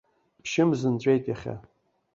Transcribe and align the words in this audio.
Ԥшьымз 0.43 0.81
нҵәеит 0.93 1.25
иахьа! 1.27 1.55